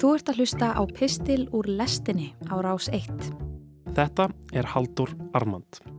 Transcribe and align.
Þú 0.00 0.14
ert 0.16 0.30
að 0.32 0.38
hlusta 0.40 0.68
á 0.72 0.82
Pistil 0.88 1.42
úr 1.52 1.66
lestinni 1.68 2.30
á 2.48 2.56
rás 2.64 2.88
1. 2.88 3.20
Þetta 3.92 4.30
er 4.56 4.72
Haldur 4.72 5.12
Armand. 5.36 5.89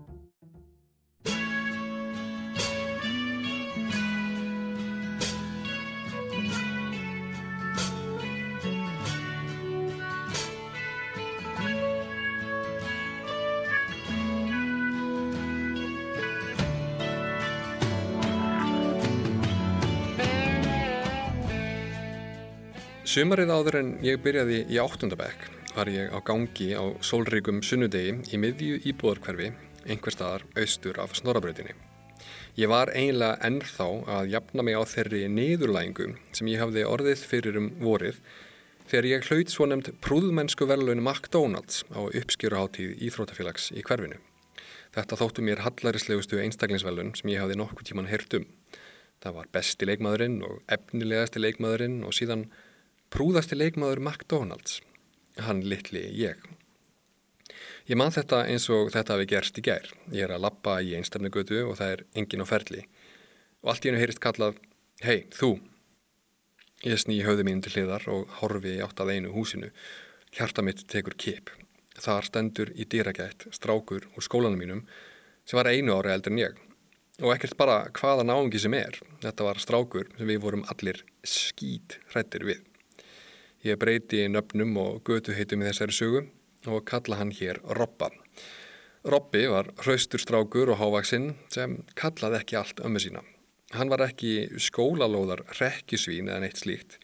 Sumarið 23.11 23.49
áður 23.51 23.75
en 23.75 23.87
ég 24.05 24.21
byrjaði 24.23 24.57
í 24.71 24.77
áttundabæk 24.79 25.41
var 25.75 25.89
ég 25.91 26.13
á 26.15 26.23
gangi 26.23 26.69
á 26.71 26.95
sólríkum 27.03 27.57
sunnudegi 27.59 28.13
í 28.31 28.37
miðju 28.39 28.77
íbúðarkverfi 28.87 29.49
einhver 29.91 30.15
staðar 30.15 30.45
austur 30.55 30.95
af 31.03 31.17
snorabröðinni. 31.19 31.73
Ég 32.55 32.71
var 32.71 32.93
einlega 32.95 33.35
ennþá 33.43 33.89
að 34.15 34.31
jafna 34.31 34.63
mig 34.63 34.79
á 34.79 34.87
þeirri 34.93 35.25
niðurlægingu 35.27 36.07
sem 36.31 36.53
ég 36.53 36.63
hafði 36.63 36.87
orðið 36.87 37.25
fyrir 37.33 37.59
um 37.59 37.69
vorið 37.83 38.23
þegar 38.87 39.09
ég 39.11 39.27
hlaut 39.27 39.51
svo 39.57 39.67
nefnd 39.67 39.91
prúðmennsku 40.07 40.71
verðlun 40.71 41.03
McDonalds 41.03 41.83
á 41.91 42.07
uppskjöruháttíð 42.07 42.95
Íþrótafélags 43.09 43.73
í 43.75 43.83
hverfinu. 43.83 44.23
Þetta 44.95 45.19
þóttu 45.19 45.43
mér 45.43 45.65
hallarislegustu 45.67 46.39
einstaklingsverðlun 46.47 47.11
sem 47.19 47.35
ég 47.35 47.43
hafði 47.43 47.59
nokkuð 47.59 47.91
tíman 47.91 48.07
heyrt 48.07 48.39
um. 48.39 48.47
Það 49.19 49.39
var 49.41 49.55
besti 49.59 49.91
leikmaðurinn 49.91 50.43
og 50.47 50.61
efnilegasti 50.71 51.43
leikmaðurinn 51.43 52.05
og 52.07 52.15
síðan 52.15 52.47
prúðasti 53.11 53.57
leikmaður 53.59 53.99
McDonalds, 53.99 54.79
hann 55.43 55.61
litli 55.67 56.05
ég. 56.15 56.39
Ég 57.89 57.97
man 57.99 58.13
þetta 58.13 58.45
eins 58.47 58.69
og 58.71 58.91
þetta 58.93 59.17
hafi 59.17 59.27
gerst 59.27 59.57
í 59.59 59.63
gær. 59.65 59.89
Ég 60.13 60.23
er 60.23 60.35
að 60.35 60.45
lappa 60.45 60.77
í 60.79 60.93
einstamnegötu 60.95 61.65
og 61.65 61.75
það 61.79 61.95
er 61.95 62.03
engin 62.21 62.45
á 62.45 62.47
ferli. 62.47 62.85
Og 63.65 63.73
allt 63.73 63.83
í 63.85 63.91
hennu 63.91 63.99
heyrist 63.99 64.21
kallað, 64.23 64.61
hei, 65.03 65.25
þú. 65.35 65.57
Ég 66.87 67.01
sný 67.01 67.19
höfðu 67.25 67.45
mín 67.45 67.59
til 67.65 67.75
hliðar 67.75 68.07
og 68.13 68.31
horfi 68.39 68.77
átt 68.85 69.03
að 69.03 69.11
einu 69.17 69.35
húsinu. 69.35 69.73
Hjarta 70.31 70.63
mitt 70.63 70.85
tekur 70.87 71.17
kip. 71.19 71.51
Þar 71.99 72.29
stendur 72.29 72.71
í 72.79 72.87
dýragætt 72.87 73.49
strákur 73.51 74.07
úr 74.15 74.25
skólanum 74.25 74.61
mínum 74.61 74.85
sem 75.43 75.59
var 75.59 75.69
einu 75.69 75.97
ári 75.97 76.15
eldur 76.15 76.31
en 76.31 76.43
ég. 76.45 76.57
Og 77.21 77.35
ekkert 77.35 77.59
bara 77.59 77.83
hvaða 77.91 78.23
náðungi 78.23 78.61
sem 78.63 78.73
er. 78.77 78.97
Þetta 79.21 79.51
var 79.51 79.59
strákur 79.61 80.07
sem 80.15 80.29
við 80.31 80.41
vorum 80.47 80.65
allir 80.71 81.03
skít 81.27 81.99
hrættir 82.13 82.47
við. 82.47 82.70
Ég 83.61 83.77
breyti 83.77 84.25
nöfnum 84.31 84.77
og 84.81 85.03
götu 85.05 85.35
heitum 85.37 85.61
í 85.61 85.69
þessari 85.69 85.93
sögu 85.93 86.21
og 86.67 86.85
kalla 86.89 87.19
hann 87.21 87.33
hér 87.35 87.61
Robba. 87.77 88.09
Robbi 89.05 89.47
var 89.49 89.71
hraustur 89.81 90.21
strákur 90.21 90.73
og 90.73 90.79
hávaksinn 90.81 91.33
sem 91.53 91.79
kallaði 91.97 92.41
ekki 92.41 92.57
allt 92.57 92.81
ömmu 92.85 93.01
sína. 93.01 93.21
Hann 93.73 93.89
var 93.89 94.03
ekki 94.05 94.59
skólalóðar 94.61 95.45
rekkjusvín 95.59 96.29
eða 96.29 96.43
neitt 96.43 96.61
slíkt 96.61 96.99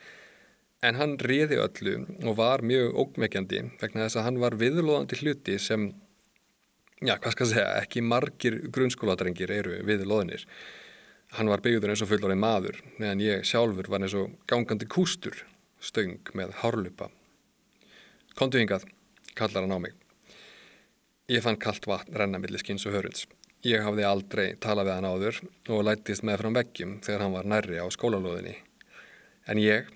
en 0.85 0.97
hann 0.99 1.15
riði 1.21 1.57
öllu 1.61 1.95
og 2.23 2.37
var 2.37 2.61
mjög 2.65 2.97
ógmekjandi 3.01 3.61
vegna 3.81 4.05
þess 4.05 4.19
að 4.19 4.27
hann 4.27 4.41
var 4.41 4.57
viðlóðandi 4.59 5.19
hluti 5.21 5.57
sem, 5.61 5.89
já 7.01 7.15
hvað 7.17 7.33
skal 7.33 7.49
segja, 7.51 7.69
ekki 7.81 8.03
margir 8.05 8.59
grunnskóladrengir 8.73 9.53
eru 9.53 9.79
viðlóðinir. 9.87 10.45
Hann 11.37 11.49
var 11.51 11.63
byggður 11.65 11.91
eins 11.91 12.03
og 12.05 12.11
fullorðið 12.11 12.39
maður 12.39 12.81
meðan 13.01 13.23
ég 13.25 13.47
sjálfur 13.47 13.89
var 13.91 14.05
eins 14.05 14.15
og 14.17 14.37
gangandi 14.47 14.87
kústur 14.89 15.41
stöng 15.79 16.31
með 16.37 16.53
hárlupa. 16.61 17.09
Kontu 18.37 18.59
hingað, 18.61 18.85
kallar 19.37 19.65
hann 19.65 19.75
á 19.75 19.79
mig. 19.81 19.95
Ég 21.27 21.43
fann 21.43 21.59
kallt 21.59 21.87
vatn 21.89 22.15
renna 22.15 22.39
millir 22.39 22.61
skins 22.61 22.85
og 22.87 22.95
hörunds. 22.95 23.25
Ég 23.65 23.81
hafði 23.83 24.05
aldrei 24.05 24.47
talað 24.61 24.87
við 24.87 24.95
hann 24.95 25.09
áður 25.09 25.39
og 25.73 25.85
lættist 25.87 26.23
með 26.23 26.43
frá 26.43 26.49
veggjum 26.59 26.99
þegar 27.03 27.23
hann 27.25 27.33
var 27.33 27.49
nærri 27.49 27.81
á 27.81 27.85
skólalóðinni. 27.91 28.53
En 29.49 29.59
ég, 29.59 29.89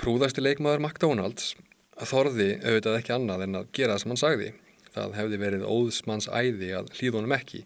prúðasti 0.00 0.42
leikmaður 0.42 0.82
McDonalds, 0.82 1.54
þorði 2.00 2.50
auðvitað 2.64 2.98
ekki 2.98 3.14
annað 3.14 3.46
en 3.46 3.60
að 3.60 3.70
gera 3.76 3.94
það 3.94 4.02
sem 4.02 4.12
hann 4.12 4.22
sagði. 4.24 4.50
Það 4.90 5.16
hefði 5.20 5.40
verið 5.44 5.66
óðsmanns 5.70 6.28
æði 6.28 6.72
að 6.74 6.90
hlýðunum 6.98 7.36
ekki. 7.36 7.62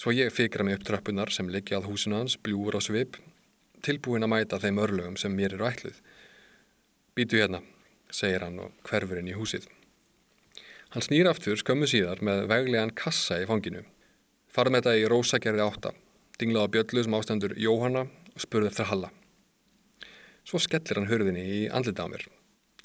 Svo 0.00 0.12
ég 0.16 0.32
fikra 0.34 0.66
mig 0.66 0.80
upp 0.80 0.86
tröppunar 0.88 1.30
sem 1.30 1.50
liggja 1.52 1.78
að 1.78 1.86
húsinu 1.92 2.18
hans, 2.18 2.34
bljúur 2.42 2.74
á 2.74 2.80
svip, 2.82 3.20
tilbúin 3.86 4.26
að 4.26 4.32
mæta 4.34 4.58
þeim 4.58 4.80
örlögum 4.82 5.18
sem 5.20 5.34
mér 5.36 5.54
eru 5.54 5.68
ætluð. 5.68 6.00
Býtu 7.12 7.36
hérna, 7.36 7.58
segir 8.08 8.40
hann 8.40 8.54
og 8.56 8.72
hverfur 8.88 9.18
inn 9.20 9.26
í 9.28 9.34
húsið. 9.36 9.66
Hann 10.94 11.04
snýr 11.04 11.28
aftur 11.28 11.58
skömmu 11.60 11.84
síðar 11.84 12.22
með 12.24 12.46
veglegan 12.48 12.92
kassa 12.96 13.36
í 13.42 13.44
fanginu. 13.48 13.82
Farð 14.48 14.72
með 14.72 14.86
þetta 14.86 14.94
í 14.96 15.10
rósagerði 15.12 15.64
átta, 15.64 15.92
dinglaði 16.40 16.64
á 16.64 16.72
bjöllu 16.72 17.04
sem 17.04 17.16
ástendur 17.18 17.54
Jóhanna 17.60 18.06
og 18.08 18.40
spurði 18.40 18.72
eftir 18.72 18.88
Halla. 18.88 19.12
Svo 20.48 20.62
skellir 20.64 21.02
hann 21.02 21.10
hörðinni 21.12 21.44
í 21.44 21.60
andlita 21.68 22.08
á 22.08 22.12
mér. 22.14 22.24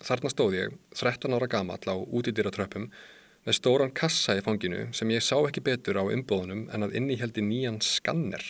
Þarna 0.03 0.33
stóð 0.35 0.59
ég, 0.59 0.77
13 0.99 1.39
ára 1.39 1.51
gamall 1.55 1.87
á 1.87 1.95
útidýra 1.95 2.51
tröppum, 2.51 2.91
með 3.47 3.59
stóran 3.61 3.95
kassa 3.95 4.35
í 4.35 4.43
fanginu 4.43 4.89
sem 4.91 5.15
ég 5.15 5.23
sá 5.23 5.37
ekki 5.39 5.63
betur 5.63 6.03
á 6.03 6.03
umbóðunum 6.03 6.67
en 6.67 6.83
að 6.83 6.99
inni 6.99 7.15
heldi 7.15 7.47
nýjan 7.47 7.79
skanner. 7.79 8.43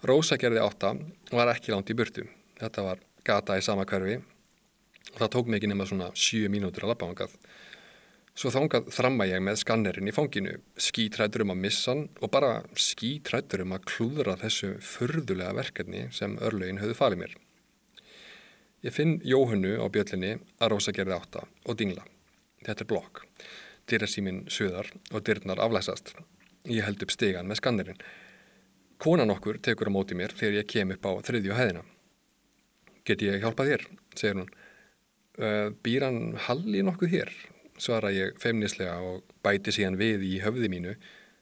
Rósagerði 0.00 0.64
átta 0.64 0.96
var 1.28 1.52
ekki 1.52 1.76
langt 1.76 1.92
í 1.92 1.96
burtu. 2.00 2.24
Þetta 2.56 2.88
var 2.88 3.08
gata 3.22 3.60
í 3.60 3.64
sama 3.64 3.84
hverfi 3.84 4.22
og 5.10 5.18
það 5.20 5.32
tók 5.34 5.50
mig 5.50 5.60
ekki 5.60 5.70
nema 5.72 5.86
svona 5.88 6.10
7 6.14 6.50
mínútur 6.52 6.86
að 6.86 6.94
lappa 6.94 7.10
ángað. 7.10 7.36
Svo 8.32 8.48
þángað 8.48 8.86
þramma 8.96 9.26
ég 9.28 9.42
með 9.44 9.58
skannerinn 9.60 10.08
í 10.08 10.14
fanginu, 10.16 10.54
skítrættur 10.80 11.44
um 11.44 11.52
að 11.52 11.62
missa 11.66 11.92
hann 11.92 12.06
og 12.24 12.30
bara 12.32 12.62
skítrættur 12.80 13.66
um 13.66 13.74
að 13.76 13.84
klúðra 13.90 14.38
þessu 14.40 14.78
förðulega 14.80 15.52
verkefni 15.58 16.06
sem 16.16 16.38
örlögin 16.40 16.80
höfðu 16.80 16.96
falið 16.96 17.20
mér. 17.24 17.34
Ég 18.82 18.96
finn 18.96 19.18
Jóhannu 19.20 19.76
á 19.78 19.86
bjöllinni 19.92 20.38
að 20.58 20.72
rosa 20.72 20.94
gerði 20.96 21.18
átta 21.18 21.44
og 21.68 21.76
dingla. 21.78 22.06
Þetta 22.64 22.82
er 22.82 22.88
blokk. 22.90 23.20
Dyrasíminn 23.90 24.46
suðar 24.50 24.88
og 25.12 25.26
dyrnar 25.26 25.60
aflæsast. 25.60 26.14
Ég 26.64 26.86
held 26.86 27.04
upp 27.04 27.12
stegan 27.12 27.50
með 27.50 27.60
skannerinn. 27.60 28.00
Konan 29.02 29.34
okkur 29.34 29.60
tekur 29.60 29.90
á 29.90 29.94
móti 29.94 30.16
mér 30.16 30.32
þegar 30.38 30.62
ég 30.62 30.72
kem 30.72 30.96
upp 30.96 31.04
á 31.04 31.12
þriðju 31.28 31.58
hæðina. 31.58 31.84
Get 33.04 33.22
ég 33.26 33.42
hjálpað 33.42 33.72
þér, 33.72 33.86
segir 34.14 34.40
hún. 34.40 34.52
Eh, 35.40 35.70
býr 35.80 36.04
hann 36.04 36.34
Halli 36.36 36.82
nokkuð 36.84 37.08
hér? 37.14 37.30
Svara 37.80 38.10
ég 38.12 38.36
feimnislega 38.40 38.98
og 39.00 39.22
bæti 39.42 39.72
síðan 39.72 39.96
við 39.96 40.26
í 40.28 40.34
höfði 40.44 40.68
mínu, 40.68 40.92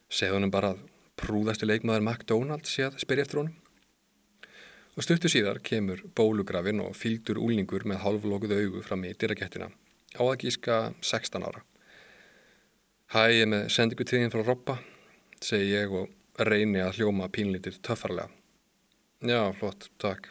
segð 0.06 0.36
honum 0.36 0.52
bara 0.54 0.76
að 0.76 0.84
prúðasti 1.18 1.66
leikmaður 1.66 2.06
McDonalds 2.06 2.70
sé 2.70 2.86
að 2.86 3.00
spyrja 3.02 3.26
eftir 3.26 3.40
honum. 3.42 3.56
Og 4.94 5.06
stuttu 5.06 5.30
síðar 5.30 5.58
kemur 5.66 6.04
bólugrafin 6.14 6.82
og 6.84 6.94
fylgdur 6.98 7.42
úlningur 7.42 7.82
með 7.88 8.02
halvlókuð 8.04 8.56
augu 8.60 8.84
fram 8.86 9.04
í 9.08 9.12
dyrakettina, 9.18 9.70
á 10.14 10.22
að 10.22 10.38
gíska 10.44 10.80
16 11.02 11.46
ára. 11.50 11.64
Hæ, 13.10 13.22
ég 13.42 13.46
með 13.50 13.68
sendingu 13.74 14.06
tíðin 14.06 14.30
frá 14.30 14.44
Robba, 14.46 14.78
segi 15.42 15.74
ég 15.74 15.90
og 15.90 16.14
reyni 16.38 16.78
að 16.78 17.00
hljóma 17.00 17.26
pínlítið 17.26 17.82
töffarlega. 17.82 18.30
Já, 19.26 19.50
flott, 19.58 19.90
takk, 19.98 20.30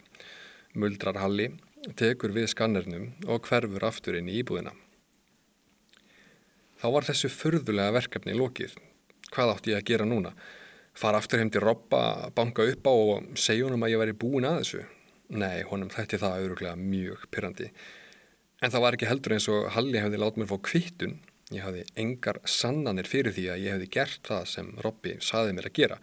muldrar 0.79 1.19
Halli 1.19 1.51
tekur 2.00 2.34
við 2.35 2.50
skannernum 2.51 3.12
og 3.28 3.47
hverfur 3.47 3.85
aftur 3.88 4.17
inn 4.19 4.29
í 4.29 4.40
íbúðina. 4.41 4.73
Þá 6.79 6.88
var 6.95 7.07
þessu 7.07 7.29
förðulega 7.31 7.95
verkefni 7.95 8.35
lókið. 8.38 8.75
Hvað 9.34 9.53
átti 9.53 9.73
ég 9.73 9.81
að 9.81 9.89
gera 9.89 10.07
núna? 10.07 10.34
Fara 10.95 11.19
aftur 11.22 11.41
heim 11.41 11.51
til 11.53 11.63
Robba, 11.63 12.29
banka 12.35 12.66
upp 12.68 12.88
á 12.88 12.94
og 12.94 13.39
segja 13.39 13.68
honum 13.68 13.84
að 13.85 13.94
ég 13.94 14.01
væri 14.01 14.16
búin 14.19 14.47
að 14.47 14.62
þessu? 14.62 14.85
Nei, 15.29 15.62
honum 15.69 15.91
þætti 15.94 16.19
það 16.19 16.38
auðvitað 16.39 16.79
mjög 16.84 17.25
pyrrandi. 17.31 17.68
En 18.59 18.71
það 18.74 18.83
var 18.83 18.95
ekki 18.98 19.09
heldur 19.09 19.36
eins 19.36 19.48
og 19.51 19.68
Halli 19.75 20.01
hefði 20.01 20.19
látt 20.19 20.39
mér 20.39 20.50
fá 20.50 20.57
kvittun. 20.68 21.19
Ég 21.53 21.63
hafði 21.65 21.83
engar 22.01 22.39
sannanir 22.50 23.07
fyrir 23.09 23.33
því 23.36 23.45
að 23.53 23.62
ég 23.63 23.75
hefði 23.75 23.92
gert 23.94 24.24
það 24.27 24.48
sem 24.51 24.71
Robbi 24.83 25.15
saði 25.24 25.56
mér 25.57 25.69
að 25.69 25.77
gera. 25.80 26.00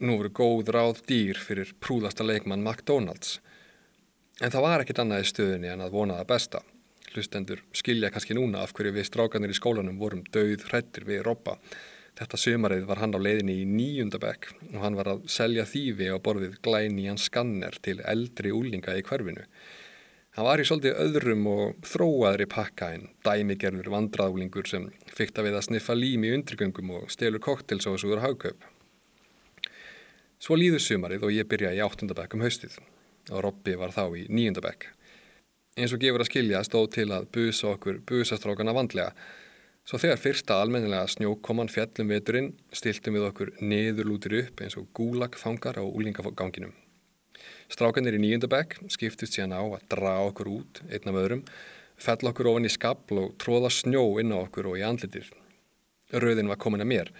Nú 0.00 0.16
voru 0.20 0.32
góð 0.32 0.70
ráð 0.76 1.02
dýr 1.08 1.40
fyrir 1.40 1.72
prúðasta 1.82 2.24
leikmann 2.24 2.62
McDonalds. 2.62 3.38
En 4.40 4.48
það 4.48 4.62
var 4.64 4.82
ekkit 4.82 5.00
annað 5.02 5.22
í 5.22 5.28
stöðunni 5.28 5.68
en 5.68 5.82
að 5.84 5.92
vona 5.92 6.14
það 6.16 6.28
besta. 6.30 6.60
Hlustendur 7.12 7.58
skilja 7.76 8.08
kannski 8.12 8.32
núna 8.38 8.62
af 8.64 8.70
hverju 8.72 8.94
við 8.96 9.04
strákanir 9.08 9.52
í 9.52 9.56
skólanum 9.58 9.98
vorum 10.00 10.22
döið 10.32 10.62
hrættir 10.70 11.04
við 11.04 11.24
Robba. 11.26 11.58
Þetta 12.16 12.38
sömarið 12.40 12.86
var 12.88 13.02
hann 13.02 13.12
á 13.12 13.20
leiðinni 13.20 13.58
í 13.60 13.66
nýjundabekk 13.68 14.48
og 14.70 14.78
hann 14.80 14.96
var 14.96 15.10
að 15.12 15.26
selja 15.32 15.66
þýfi 15.68 16.08
á 16.08 16.16
borðið 16.24 16.54
glæni 16.64 17.04
hans 17.10 17.26
skanner 17.28 17.76
til 17.84 17.98
eldri 18.00 18.52
úlinga 18.56 18.94
í 18.96 19.02
hverfinu. 19.04 19.44
Hann 20.38 20.46
var 20.46 20.62
í 20.62 20.64
svolítið 20.68 21.02
öðrum 21.04 21.44
og 21.50 21.82
þróaðri 21.90 22.46
pakka 22.48 22.88
en 22.94 23.08
dæmigerður 23.26 23.90
vandraðúlingur 23.92 24.70
sem 24.70 24.86
fyrta 25.10 25.44
við 25.44 25.58
að 25.58 25.66
sniffa 25.66 25.98
lím 25.98 26.24
í 26.24 26.32
undrygöngum 26.36 26.94
og 26.96 27.12
stelur 27.12 27.44
koktelsósuður 27.44 28.24
hagkaup. 28.24 28.64
Svo 30.40 30.56
líður 30.56 30.80
sömarið 30.86 31.28
og 31.28 31.36
ég 31.36 31.50
byrja 31.50 31.74
í 31.76 31.84
áttundabekk 31.84 32.38
um 32.38 32.46
haustið 32.46 32.78
og 33.30 33.44
Robby 33.46 33.76
var 33.78 33.94
þá 33.94 34.04
í 34.18 34.26
nýjundabekk. 34.28 34.88
Eins 35.78 35.94
og 35.94 36.02
gefur 36.02 36.24
að 36.24 36.28
skilja 36.28 36.64
stóð 36.66 36.90
til 36.96 37.06
að 37.14 37.28
busa 37.32 37.70
okkur 37.72 38.02
busastrákana 38.06 38.74
vandlega. 38.76 39.14
Svo 39.86 39.98
þegar 40.02 40.20
fyrsta 40.20 40.58
almennilega 40.60 41.08
snjókoman 41.08 41.70
fjallum 41.72 42.10
veturinn 42.12 42.52
stiltum 42.74 43.16
við 43.16 43.26
okkur 43.30 43.52
neðurlútir 43.64 44.36
upp 44.42 44.60
eins 44.62 44.76
og 44.78 44.90
gúlagfangar 44.94 45.80
á 45.80 45.84
úlingaganginum. 45.86 46.74
Strákanir 47.70 48.18
í 48.18 48.20
nýjöndabæk 48.20 48.76
skiptist 48.90 49.36
síðan 49.36 49.54
á 49.56 49.62
að 49.62 49.86
dra 49.94 50.16
okkur 50.26 50.50
út 50.52 50.82
einn 50.90 51.10
af 51.10 51.18
öðrum, 51.22 51.44
fell 52.00 52.28
okkur 52.30 52.50
ofan 52.52 52.66
í 52.66 52.72
skabl 52.72 53.22
og 53.22 53.34
tróða 53.40 53.70
snjó 53.72 54.04
inn 54.20 54.34
á 54.34 54.42
okkur 54.42 54.72
og 54.72 54.80
í 54.80 54.84
andlitir. 54.86 55.30
Röðin 56.10 56.50
var 56.50 56.58
komin 56.60 56.82
að 56.82 56.90
mér. 56.90 57.12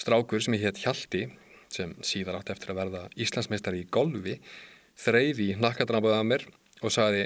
Strákur 0.00 0.42
sem 0.42 0.56
ég 0.56 0.64
hétt 0.64 0.80
Hjalti, 0.82 1.26
sem 1.68 1.92
síðar 2.02 2.40
átt 2.40 2.54
eftir 2.54 2.72
að 2.72 2.80
verða 2.80 3.02
Íslandsmeistari 3.20 3.84
í 3.84 3.90
golfi, 3.92 4.38
þreyfi 4.98 5.54
nakkadrambaðið 5.60 6.20
að 6.20 6.28
mér 6.30 6.46
og 6.84 6.94
sagði 6.94 7.24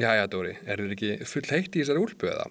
Jæja 0.00 0.26
Dóri, 0.26 0.56
er 0.66 0.80
þið 0.82 0.92
ekki 0.96 1.10
full 1.30 1.44
heitt 1.52 1.76
í 1.76 1.82
þessari 1.82 2.02
úlpu 2.02 2.26
eða? 2.26 2.48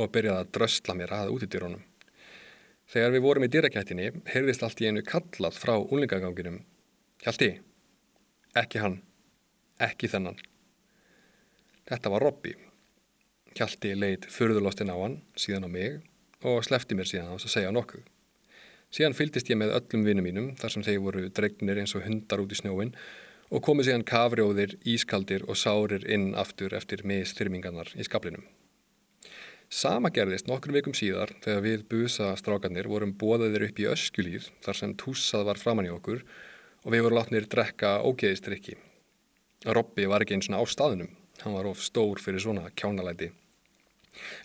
Og 0.00 0.08
byrjaði 0.12 0.40
að 0.40 0.52
dröstla 0.56 0.94
mér 0.96 1.10
að 1.12 1.32
út 1.34 1.42
í 1.44 1.48
dýrónum. 1.52 1.82
Þegar 2.92 3.12
við 3.12 3.24
vorum 3.24 3.44
í 3.44 3.50
dýrakættinni, 3.52 4.06
heyrðist 4.32 4.64
allt 4.64 4.80
í 4.80 4.88
einu 4.88 5.02
kallað 5.04 5.58
frá 5.60 5.74
úlingaganginum. 5.76 6.62
Hjalti, 7.24 7.50
ekki 8.56 8.80
hann, 8.80 8.96
ekki 9.80 10.08
þennan. 10.12 10.40
Þetta 11.88 12.12
var 12.14 12.24
Robby. 12.24 12.54
Hjalti 13.52 13.92
leitt 13.98 14.24
förðurlostinn 14.32 14.92
á 14.92 14.96
hann, 14.96 15.20
síðan 15.36 15.68
á 15.68 15.70
mig 15.72 16.00
og 16.48 16.64
slefti 16.64 16.96
mér 16.96 17.10
síðan 17.10 17.28
á 17.28 17.36
þess 17.36 17.50
að 17.50 17.54
segja 17.58 17.74
nokkuð. 17.76 18.08
Síðan 18.92 19.16
fyldist 19.16 19.48
ég 19.52 19.60
með 19.60 19.76
öllum 19.76 20.08
vinnum 20.08 20.26
mínum 20.26 20.48
þar 20.60 20.74
sem 20.74 20.84
þeir 20.84 21.04
voru 21.04 21.28
dregnir 21.32 21.80
eins 21.80 21.94
og 21.96 22.04
hundar 22.04 22.42
út 22.42 22.52
í 22.52 22.58
snjóin 22.58 22.92
og 23.52 23.60
komið 23.60 23.90
síðan 23.90 24.08
kafrjóðir, 24.08 24.78
ískaldir 24.88 25.44
og 25.44 25.58
sárir 25.60 26.06
inn 26.08 26.32
aftur 26.38 26.72
eftir 26.76 27.04
misþyrmingarnar 27.04 27.92
í 28.00 28.06
skablinum. 28.08 28.46
Sama 29.72 30.10
gerðist 30.12 30.48
nokkur 30.48 30.74
vikum 30.76 30.92
síðar 30.96 31.30
þegar 31.44 31.62
við 31.64 31.84
busa 31.88 32.32
strákarnir 32.36 32.88
vorum 32.92 33.14
bóðaðir 33.16 33.68
upp 33.68 33.78
í 33.80 33.86
öskjulíð 33.88 34.50
þar 34.64 34.78
sem 34.78 34.96
túsað 35.00 35.46
var 35.48 35.60
framann 35.60 35.88
í 35.88 35.92
okkur 35.92 36.24
og 36.82 36.92
við 36.92 37.04
vorum 37.06 37.20
látnir 37.20 37.48
drekka 37.48 37.94
ógeðistrykki. 38.04 38.76
Robby 39.64 40.08
var 40.10 40.24
ekki 40.24 40.36
eins 40.36 40.50
og 40.50 40.60
á 40.60 40.64
staðunum, 40.68 41.12
hann 41.44 41.56
var 41.56 41.68
of 41.70 41.80
stór 41.80 42.20
fyrir 42.20 42.42
svona 42.44 42.68
kjánalæti. 42.76 43.30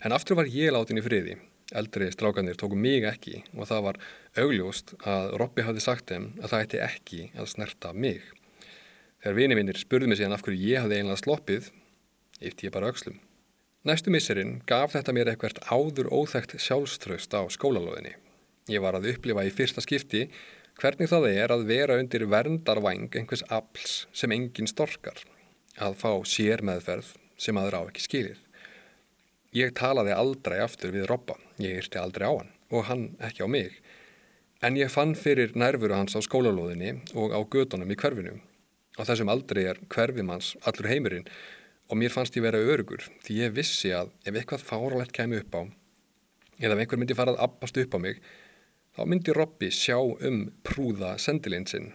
En 0.04 0.16
aftur 0.16 0.38
var 0.38 0.48
ég 0.48 0.72
látin 0.72 1.00
í 1.00 1.04
friði, 1.04 1.36
eldri 1.76 2.08
strákarnir 2.14 2.56
tóku 2.56 2.78
mig 2.78 3.04
ekki 3.08 3.42
og 3.52 3.68
það 3.68 3.84
var 3.88 4.02
augljóst 4.40 4.96
að 5.04 5.34
Robby 5.42 5.64
hafði 5.66 5.84
sagt 5.84 6.08
þeim 6.08 6.30
að 6.40 6.52
það 6.54 6.64
ætti 6.64 6.84
ekki 6.88 7.30
að 7.36 7.52
snerta 7.52 7.92
mig. 7.92 8.22
Þegar 9.18 9.34
vinivinnir 9.34 9.78
spurði 9.80 10.10
mig 10.10 10.20
síðan 10.20 10.36
af 10.36 10.44
hverju 10.46 10.60
ég 10.62 10.84
hafði 10.84 11.00
einlega 11.00 11.18
sloppið, 11.18 11.72
yfti 12.38 12.68
ég 12.68 12.74
bara 12.74 12.92
aukslum. 12.92 13.16
Næstu 13.88 14.12
misserinn 14.14 14.58
gaf 14.68 14.92
þetta 14.94 15.14
mér 15.14 15.32
eitthvert 15.32 15.58
áður 15.66 16.10
óþægt 16.14 16.54
sjálfströst 16.62 17.34
á 17.34 17.42
skólalóðinni. 17.50 18.14
Ég 18.70 18.82
var 18.84 18.94
að 18.94 19.08
upplifa 19.14 19.46
í 19.48 19.52
fyrsta 19.54 19.82
skipti 19.82 20.28
hvernig 20.78 21.10
það 21.10 21.28
er 21.32 21.54
að 21.54 21.66
vera 21.66 21.96
undir 21.98 22.26
verndarvæng 22.30 23.08
einhvers 23.18 23.42
afls 23.50 24.04
sem 24.14 24.34
engin 24.34 24.70
storkar, 24.70 25.18
að 25.82 25.98
fá 25.98 26.12
sér 26.22 26.62
meðferð 26.62 27.14
sem 27.38 27.58
aður 27.58 27.78
á 27.78 27.82
ekki 27.88 28.04
skilir. 28.04 28.42
Ég 29.56 29.74
talaði 29.74 30.14
aldrei 30.14 30.60
aftur 30.62 30.94
við 30.94 31.08
Robba, 31.10 31.34
ég 31.58 31.80
yrti 31.80 31.98
aldrei 31.98 32.28
á 32.30 32.34
hann 32.36 32.52
og 32.70 32.86
hann 32.86 33.08
ekki 33.24 33.42
á 33.42 33.48
mig, 33.50 33.72
en 34.62 34.76
ég 34.78 34.92
fann 34.92 35.16
fyrir 35.18 35.56
nærfuru 35.58 35.96
hans 35.96 36.14
á 36.14 36.20
skólalóðinni 36.22 37.00
og 37.18 37.34
á 37.34 37.40
gödunum 37.42 37.90
í 37.90 37.98
hverfinum 37.98 38.42
Á 38.98 39.02
þessum 39.06 39.30
aldrei 39.30 39.64
er 39.70 39.78
hverfimanns 39.94 40.56
allur 40.66 40.90
heimurinn 40.90 41.28
og 41.88 42.00
mér 42.00 42.12
fannst 42.12 42.36
ég 42.36 42.44
vera 42.44 42.60
örugur 42.60 43.06
því 43.24 43.38
ég 43.44 43.54
vissi 43.56 43.92
að 43.94 44.10
ef 44.26 44.34
eitthvað 44.34 44.66
fáralegt 44.66 45.14
kemi 45.16 45.38
upp 45.40 45.54
á 45.54 45.62
eða 46.58 46.74
ef 46.74 46.82
einhver 46.82 47.00
myndi 47.00 47.16
farað 47.16 47.40
appast 47.44 47.78
upp 47.78 47.94
á 47.94 47.98
mig 48.02 48.20
þá 48.98 49.02
myndi 49.06 49.34
Robby 49.36 49.70
sjá 49.70 49.96
um 50.00 50.48
prúða 50.66 51.14
sendilinsinn. 51.22 51.92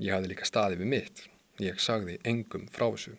Ég 0.00 0.14
hafði 0.14 0.32
líka 0.32 0.46
staði 0.48 0.78
við 0.80 0.92
mitt. 0.94 1.24
Ég 1.60 1.80
sagði 1.82 2.16
engum 2.24 2.68
frá 2.72 2.86
þessu. 2.86 3.16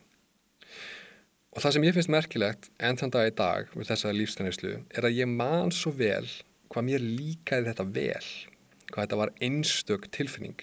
Og 1.53 1.61
það 1.61 1.75
sem 1.75 1.85
ég 1.85 1.95
finnst 1.97 2.13
merkilegt 2.13 2.69
enn 2.81 2.97
þann 2.97 3.13
dag 3.13 3.29
í 3.29 3.35
dag 3.37 3.73
við 3.75 3.89
þessa 3.91 4.13
lífstæðnislu 4.15 4.75
er 4.89 5.05
að 5.05 5.17
ég 5.19 5.29
man 5.29 5.73
svo 5.75 5.93
vel 5.97 6.25
hvað 6.69 6.87
mér 6.87 7.05
líkaði 7.05 7.69
þetta 7.69 7.85
vel 7.95 8.29
hvað 8.89 9.05
þetta 9.05 9.19
var 9.21 9.33
einstök 9.45 10.07
tilfinning. 10.15 10.59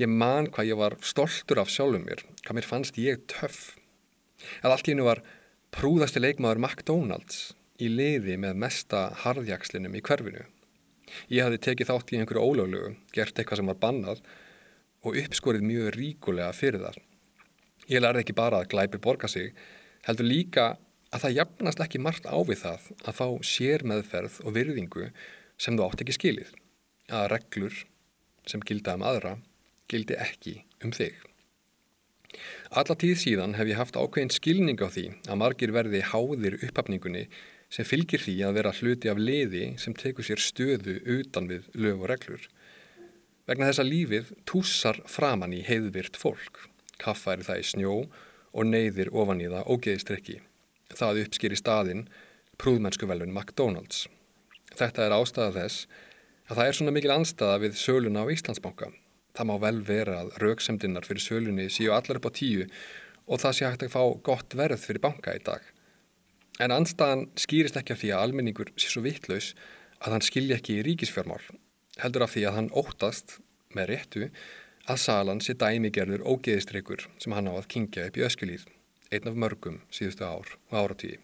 Ég 0.00 0.10
man 0.10 0.48
hvað 0.52 0.70
ég 0.70 0.80
var 0.80 0.96
stoltur 1.04 1.60
af 1.62 1.72
sjálfum 1.72 2.06
mér, 2.06 2.24
hvað 2.44 2.58
mér 2.58 2.68
fannst 2.68 3.00
ég 3.00 3.22
töff. 3.30 3.76
Að 4.62 4.74
allt 4.74 4.88
í 4.88 4.94
hennu 4.94 5.06
var 5.06 5.22
prúðasti 5.74 6.22
leikmaður 6.22 6.62
McDonalds 6.62 7.54
í 7.82 7.90
liði 7.92 8.38
með 8.40 8.60
mesta 8.62 9.08
harðjagslinum 9.24 9.96
í 9.96 10.02
hverfinu. 10.04 10.46
Ég 11.30 11.46
hafði 11.46 11.62
tekið 11.68 11.90
þátt 11.90 12.12
í 12.12 12.20
einhverju 12.20 12.42
ólöglugu, 12.42 12.94
gert 13.14 13.38
eitthvað 13.38 13.60
sem 13.60 13.70
var 13.70 13.80
bannað 13.82 14.22
og 15.06 15.18
uppskorið 15.20 15.66
mjög 15.68 15.92
ríkulega 15.94 16.50
fyrir 16.56 16.82
þar. 16.82 16.98
Ég 17.86 18.02
lærði 18.02 18.24
ekki 18.24 18.36
bara 18.36 18.62
að 18.62 18.70
glæpi 18.72 19.00
borga 19.02 19.30
sig, 19.30 19.52
heldur 20.08 20.26
líka 20.26 20.66
að 21.14 21.22
það 21.22 21.36
jafnast 21.38 21.82
ekki 21.84 22.02
margt 22.02 22.26
á 22.26 22.36
við 22.42 22.62
það 22.64 22.88
að 23.06 23.18
fá 23.20 23.26
sér 23.46 23.84
meðferð 23.86 24.40
og 24.42 24.56
virðingu 24.56 25.10
sem 25.60 25.76
þú 25.78 25.86
átt 25.86 26.02
ekki 26.02 26.16
skilið 26.16 26.50
að 27.12 27.30
reglur 27.34 27.84
sem 28.46 28.62
gilda 28.66 28.96
um 28.98 29.04
aðra 29.06 29.36
gildi 29.90 30.16
ekki 30.18 30.60
um 30.84 30.92
þig. 30.94 31.14
Alla 32.76 32.96
tíð 32.98 33.18
síðan 33.22 33.54
hef 33.56 33.70
ég 33.70 33.78
haft 33.80 33.96
ákveðin 33.96 34.34
skilning 34.34 34.80
á 34.82 34.88
því 34.90 35.06
að 35.26 35.40
margir 35.40 35.72
verði 35.74 36.02
háðir 36.04 36.58
upphafningunni 36.58 37.26
sem 37.72 37.86
fylgir 37.86 38.22
því 38.22 38.36
að 38.46 38.56
vera 38.58 38.74
hluti 38.78 39.10
af 39.10 39.20
liði 39.20 39.64
sem 39.82 39.94
tekur 39.96 40.26
sér 40.26 40.42
stöðu 40.42 40.98
utan 41.16 41.48
við 41.50 41.68
lög 41.74 42.02
og 42.02 42.10
reglur. 42.12 42.42
Vegna 43.46 43.70
þess 43.70 43.82
að 43.82 43.92
lífið 43.92 44.32
túsar 44.48 45.00
framann 45.10 45.54
í 45.54 45.62
heiðvirt 45.66 46.18
fólk. 46.18 46.66
Kaffa 46.98 47.36
er 47.36 47.44
það 47.46 47.62
í 47.62 47.66
snjó 47.70 47.96
og 48.56 48.66
neyðir 48.66 49.12
ofan 49.14 49.42
í 49.44 49.48
það 49.52 49.70
ógeðistrykki. 49.70 50.40
Það 50.96 51.22
uppskýr 51.24 51.54
í 51.54 51.60
staðinn 51.60 52.04
prúðmennsku 52.60 53.08
velun 53.08 53.34
McDonalds. 53.34 54.06
Þetta 54.76 55.06
er 55.06 55.14
ástæða 55.16 55.52
þess 55.60 55.86
að 56.46 56.58
það 56.58 56.68
er 56.68 56.78
svona 56.78 56.94
mikil 56.94 57.14
anstaða 57.14 57.62
við 57.64 57.78
söluna 57.80 58.22
á 58.22 58.32
Íslandsbanka. 58.32 58.90
Það 59.36 59.48
má 59.50 59.56
vel 59.62 59.78
vera 59.84 60.20
að 60.22 60.34
rauksemdinnar 60.42 61.06
fyrir 61.06 61.24
sölunni 61.24 61.66
séu 61.72 61.92
allar 61.92 62.20
upp 62.20 62.28
á 62.30 62.36
tíu 62.38 62.66
og 63.26 63.42
það 63.42 63.56
sé 63.56 63.66
hægt 63.66 63.86
að 63.86 63.96
fá 63.96 64.02
gott 64.28 64.54
verð 64.56 64.84
fyrir 64.84 65.02
banka 65.02 65.34
í 65.36 65.42
dag. 65.44 65.64
En 66.62 66.72
anstaðan 66.72 67.26
skýrist 67.36 67.76
ekki 67.76 67.92
af 67.92 68.00
því 68.00 68.12
að 68.14 68.22
almenningur 68.24 68.70
sé 68.80 68.88
svo 68.88 69.02
vittlaus 69.04 69.50
að 70.00 70.14
hann 70.14 70.24
skilja 70.24 70.56
ekki 70.56 70.78
í 70.78 70.86
ríkisfjármál, 70.86 71.42
heldur 72.00 72.24
af 72.24 72.32
því 72.32 72.46
að 72.48 72.56
hann 72.60 72.72
óttast, 72.72 73.38
með 73.76 73.90
réttu, 73.90 74.30
að 74.86 75.02
salan 75.02 75.42
sé 75.42 75.56
dæmigerður 75.58 76.24
ógeðistreikur 76.24 77.08
sem 77.20 77.34
hann 77.36 77.50
á 77.50 77.54
að 77.58 77.68
kingja 77.74 78.06
upp 78.08 78.16
í 78.16 78.24
öskjulíð, 78.28 78.66
einn 79.12 79.28
af 79.28 79.40
mörgum 79.42 79.80
síðustu 79.92 80.24
ár 80.24 80.54
og 80.70 80.78
áratíði. 80.78 81.18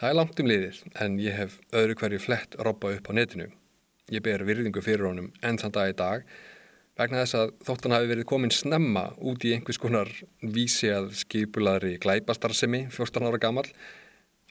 Það 0.00 0.08
er 0.08 0.16
langt 0.16 0.38
um 0.40 0.46
liðir 0.48 0.76
en 1.04 1.16
ég 1.20 1.34
hef 1.36 1.58
öðru 1.76 1.94
hverju 2.00 2.18
flett 2.24 2.54
robba 2.64 2.94
upp 2.96 3.08
á 3.08 3.12
netinu. 3.12 3.50
Ég 4.08 4.22
ber 4.24 4.40
virðingu 4.48 4.80
fyrir 4.80 5.04
honum 5.04 5.26
enn 5.44 5.58
þann 5.60 5.74
dag 5.74 5.90
í 5.90 5.96
dag 5.98 6.22
vegna 6.96 7.20
þess 7.20 7.36
að 7.36 7.50
þóttan 7.68 7.92
hafi 7.92 8.08
verið 8.08 8.26
komin 8.30 8.54
snemma 8.54 9.02
út 9.20 9.44
í 9.44 9.52
einhvers 9.52 9.76
konar 9.82 10.08
vísi 10.40 10.88
að 10.88 11.10
skipulaðri 11.20 11.98
glæpastarsemi 12.00 12.86
14 12.94 13.28
ára 13.28 13.40
gammal 13.42 13.66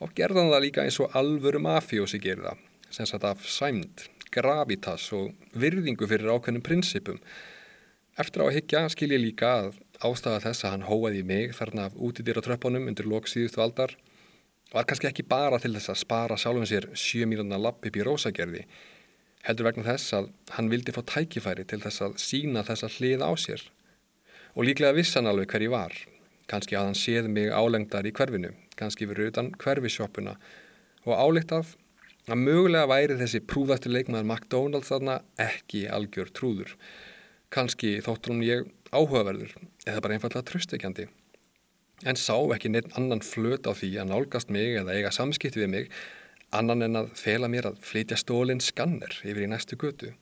og 0.05 0.13
gerðan 0.19 0.51
það 0.51 0.63
líka 0.67 0.85
eins 0.85 0.99
og 1.01 1.17
alvöru 1.17 1.63
mafjósi 1.65 2.21
gerða 2.21 2.53
sem 2.93 3.09
satt 3.09 3.25
af 3.25 3.41
sæmd, 3.49 4.05
gravitas 4.29 5.07
og 5.17 5.33
virðingu 5.57 6.05
fyrir 6.09 6.29
ákveðnum 6.29 6.65
prinsipum. 6.65 7.17
Eftir 8.21 8.45
á 8.45 8.49
að 8.51 8.55
higgja 8.59 8.83
skil 8.93 9.09
ég 9.17 9.25
líka 9.25 9.55
að 9.63 9.81
ástafa 10.05 10.45
þess 10.45 10.67
að 10.67 10.75
hann 10.75 10.87
hóaði 10.91 11.25
mig 11.25 11.57
þarna 11.57 11.89
af 11.89 11.97
útidyr 11.97 12.37
á 12.37 12.45
tröppunum 12.45 12.85
undir 12.85 13.09
lok 13.09 13.25
síðustu 13.25 13.65
aldar 13.65 13.97
var 14.73 14.85
kannski 14.85 15.09
ekki 15.09 15.25
bara 15.29 15.59
til 15.61 15.73
þess 15.75 15.93
að 15.93 16.01
spara 16.03 16.37
sjálfum 16.37 16.67
sér 16.69 16.89
sjö 16.97 17.27
mínúna 17.29 17.57
lapp 17.61 17.85
upp 17.85 17.97
í 17.97 18.05
rósagerði 18.05 18.65
heldur 19.47 19.69
vegna 19.69 19.85
þess 19.87 20.15
að 20.17 20.29
hann 20.55 20.69
vildi 20.71 20.93
fá 20.95 21.01
tækifæri 21.07 21.65
til 21.67 21.81
þess 21.83 22.03
að 22.05 22.17
sína 22.21 22.63
þessa 22.67 22.89
hlið 22.97 23.23
á 23.23 23.31
sér? 23.39 23.61
Og 24.55 24.65
líklega 24.67 24.97
vissan 24.97 25.29
alveg 25.29 25.51
hver 25.51 25.65
ég 25.65 25.73
var. 25.73 25.93
Kannski 26.49 26.75
að 26.75 26.89
hann 26.89 26.97
séð 26.97 27.29
mig 27.31 27.51
álengdar 27.53 28.07
í 28.09 28.13
hverfinu 28.15 28.55
kannski 28.79 29.07
fyrir 29.09 29.29
utan 29.31 29.51
hverfisjópuna 29.59 30.37
og 31.05 31.13
álíktað 31.13 31.75
að 32.29 32.41
mögulega 32.41 32.89
væri 32.89 33.17
þessi 33.19 33.41
prúðasti 33.43 33.91
leikmaður 33.91 34.27
McDonalds 34.27 34.91
þarna 34.91 35.19
ekki 35.39 35.85
algjör 35.91 36.31
trúður. 36.35 36.75
Kannski 37.53 37.97
þóttur 38.05 38.35
hún 38.35 38.45
ég 38.45 38.67
áhugaverður 38.93 39.55
eða 39.85 40.03
bara 40.03 40.17
einfallega 40.17 40.45
tröstekjandi 40.49 41.07
en 42.07 42.19
sá 42.19 42.37
ekki 42.55 42.71
neitt 42.71 42.93
annan 42.97 43.23
flöt 43.25 43.67
á 43.67 43.73
því 43.75 43.91
að 44.01 44.11
nálgast 44.13 44.53
mig 44.53 44.77
eða 44.79 44.95
eiga 44.95 45.11
samskipti 45.11 45.63
við 45.63 45.71
mig 45.73 45.91
annan 46.55 46.85
en 46.85 47.03
að 47.03 47.11
fela 47.17 47.49
mér 47.51 47.69
að 47.71 47.81
flytja 47.85 48.17
stólinn 48.19 48.63
skanner 48.63 49.13
yfir 49.21 49.45
í 49.45 49.49
næstu 49.51 49.77
götu. 49.79 50.13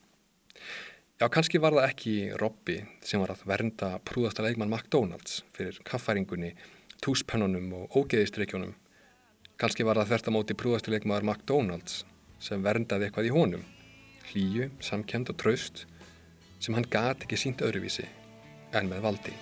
Já, 1.18 1.26
kannski 1.34 1.58
var 1.58 1.74
það 1.74 1.88
ekki 1.88 2.16
Robby 2.38 2.76
sem 3.02 3.22
var 3.22 3.32
að 3.34 3.46
vernda 3.50 3.94
prúðasta 4.06 4.44
leikmann 4.44 4.70
McDonalds 4.70 5.40
fyrir 5.56 5.80
kaffæringunni 5.88 6.52
túspennunum 7.02 7.72
og 7.80 7.96
ógeðistreikjónum. 7.98 8.76
Kanski 9.58 9.86
var 9.86 9.98
það 9.98 10.12
þvert 10.12 10.30
að 10.30 10.36
móti 10.36 10.58
prúðastuleikmaður 10.58 11.26
McDonalds 11.26 12.04
sem 12.42 12.62
verndaði 12.62 13.08
eitthvað 13.08 13.30
í 13.30 13.34
honum. 13.34 13.66
Hlýju, 14.30 14.70
samkend 14.84 15.32
og 15.32 15.40
traust 15.42 15.86
sem 16.62 16.74
hann 16.78 16.86
gati 16.90 17.26
ekki 17.26 17.38
sínt 17.40 17.66
öðruvísi 17.66 18.06
en 18.78 18.90
með 18.90 19.06
valdi. 19.08 19.38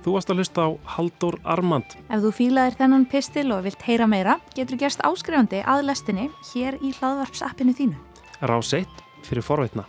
Þú 0.00 0.16
varst 0.16 0.32
að 0.32 0.40
hlusta 0.40 0.64
á 0.64 0.68
Haldur 0.96 1.36
Armand. 1.44 1.96
Ef 2.08 2.24
þú 2.24 2.32
fílaðir 2.38 2.78
þennan 2.80 3.06
pistil 3.12 3.46
og 3.52 3.66
vilt 3.68 3.84
heyra 3.84 4.08
meira, 4.08 4.38
getur 4.56 4.80
gerst 4.80 5.04
áskrifandi 5.04 5.60
að 5.60 5.86
lestinni 5.90 6.30
hér 6.54 6.80
í 6.80 6.94
hlaðvarpsappinu 6.96 7.76
þínu. 7.76 8.00
Rás 8.40 8.72
1 8.72 8.88
fyrir 9.28 9.44
forveitna. 9.44 9.84